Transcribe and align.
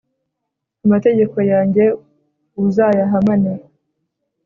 amategeko 0.85 1.37
yanjye 1.51 1.83
uzayahamane 2.63 3.53